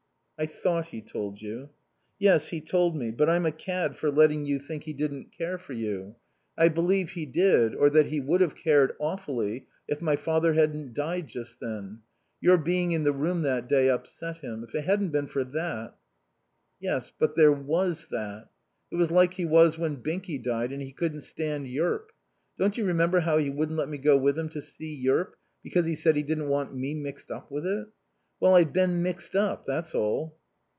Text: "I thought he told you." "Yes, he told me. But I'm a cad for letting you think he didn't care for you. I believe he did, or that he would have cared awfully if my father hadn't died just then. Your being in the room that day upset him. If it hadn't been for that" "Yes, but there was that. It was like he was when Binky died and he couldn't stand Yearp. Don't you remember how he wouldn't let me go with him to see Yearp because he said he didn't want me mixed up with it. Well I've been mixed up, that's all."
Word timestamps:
"I 0.43 0.47
thought 0.47 0.87
he 0.87 1.03
told 1.03 1.39
you." 1.39 1.69
"Yes, 2.17 2.47
he 2.47 2.61
told 2.61 2.95
me. 2.95 3.11
But 3.11 3.29
I'm 3.29 3.45
a 3.45 3.51
cad 3.51 3.95
for 3.95 4.09
letting 4.09 4.43
you 4.47 4.57
think 4.57 4.85
he 4.85 4.93
didn't 4.93 5.31
care 5.31 5.59
for 5.59 5.73
you. 5.73 6.15
I 6.57 6.67
believe 6.67 7.11
he 7.11 7.27
did, 7.27 7.75
or 7.75 7.91
that 7.91 8.07
he 8.07 8.19
would 8.19 8.41
have 8.41 8.55
cared 8.55 8.93
awfully 8.99 9.67
if 9.87 10.01
my 10.01 10.15
father 10.15 10.53
hadn't 10.55 10.95
died 10.95 11.27
just 11.27 11.59
then. 11.59 11.99
Your 12.39 12.57
being 12.57 12.91
in 12.91 13.03
the 13.03 13.13
room 13.13 13.43
that 13.43 13.69
day 13.69 13.87
upset 13.87 14.39
him. 14.39 14.63
If 14.63 14.73
it 14.73 14.85
hadn't 14.85 15.09
been 15.11 15.27
for 15.27 15.43
that" 15.43 15.95
"Yes, 16.79 17.11
but 17.19 17.35
there 17.35 17.51
was 17.53 18.07
that. 18.07 18.47
It 18.91 18.95
was 18.95 19.11
like 19.11 19.35
he 19.35 19.45
was 19.45 19.77
when 19.77 19.97
Binky 20.01 20.41
died 20.43 20.71
and 20.71 20.81
he 20.81 20.91
couldn't 20.91 21.21
stand 21.21 21.67
Yearp. 21.67 22.11
Don't 22.57 22.77
you 22.79 22.85
remember 22.85 23.19
how 23.19 23.37
he 23.37 23.51
wouldn't 23.51 23.77
let 23.77 23.89
me 23.89 23.99
go 23.99 24.17
with 24.17 24.39
him 24.39 24.49
to 24.49 24.61
see 24.63 24.91
Yearp 24.95 25.35
because 25.61 25.85
he 25.85 25.93
said 25.93 26.15
he 26.15 26.23
didn't 26.23 26.49
want 26.49 26.73
me 26.75 26.95
mixed 26.95 27.29
up 27.29 27.51
with 27.51 27.67
it. 27.67 27.89
Well 28.39 28.55
I've 28.55 28.73
been 28.73 29.03
mixed 29.03 29.35
up, 29.35 29.67
that's 29.67 29.93
all." 29.93 30.35